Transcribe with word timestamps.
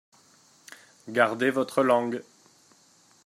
Gardez 1.09 1.51
votre 1.51 1.83
langue. 1.83 2.23